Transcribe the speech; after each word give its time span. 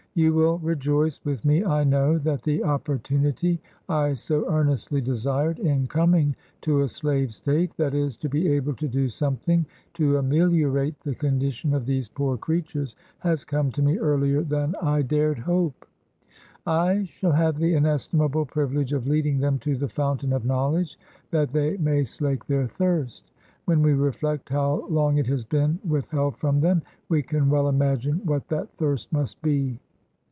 You 0.13 0.33
will 0.33 0.57
rejoice 0.57 1.21
with 1.23 1.45
me, 1.45 1.63
I 1.63 1.85
know, 1.85 2.17
that 2.17 2.41
the 2.43 2.65
opportunity 2.65 3.61
I 3.87 4.13
so 4.15 4.45
earnestly 4.53 4.99
desired 4.99 5.57
in 5.57 5.87
coming 5.87 6.35
to 6.63 6.81
a 6.81 6.87
slave 6.89 7.33
State— 7.33 7.77
that 7.77 7.93
is, 7.93 8.17
to 8.17 8.27
be 8.27 8.49
able 8.49 8.73
to 8.73 8.89
do 8.89 9.07
some 9.07 9.37
thfng 9.37 9.63
to 9.93 10.17
ameliorate 10.17 10.99
the 10.99 11.15
condition 11.15 11.73
of 11.73 11.85
these 11.85 12.09
poor 12.09 12.35
creatures 12.35 12.97
—has 13.19 13.45
come 13.45 13.71
to 13.71 13.81
me 13.81 13.99
earlier 13.99 14.41
than 14.43 14.75
I 14.81 15.01
dared 15.01 15.39
hope. 15.39 15.85
I 16.67 17.05
shall 17.05 17.31
have 17.31 17.57
the 17.57 17.73
inestimable 17.75 18.47
privilege 18.47 18.91
of 18.91 19.07
leading 19.07 19.39
them 19.39 19.59
to 19.59 19.77
the 19.77 19.87
fountain 19.87 20.33
of 20.33 20.43
knowledge, 20.43 20.99
that 21.29 21.53
they 21.53 21.77
may 21.77 22.03
slake 22.03 22.45
their 22.47 22.67
thirst. 22.67 23.31
When 23.63 23.81
we 23.81 23.93
reflect 23.93 24.49
how 24.49 24.85
long 24.89 25.19
it 25.19 25.27
has 25.27 25.45
been 25.45 25.79
withheld 25.87 26.35
from 26.35 26.59
them, 26.59 26.81
we 27.07 27.23
can 27.23 27.49
well 27.49 27.69
imagine 27.69 28.19
what 28.25 28.49
that 28.49 28.69
thirst 28.73 29.13
must 29.13 29.41
be. 29.41 29.79